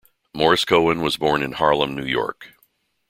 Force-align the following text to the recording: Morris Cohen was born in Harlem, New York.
Morris 0.33 0.65
Cohen 0.65 1.01
was 1.01 1.15
born 1.15 1.43
in 1.43 1.51
Harlem, 1.51 1.93
New 1.93 2.03
York. 2.07 2.55